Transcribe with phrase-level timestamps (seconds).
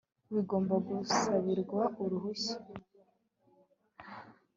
[0.33, 2.55] bigomba gusabirwa uruhushya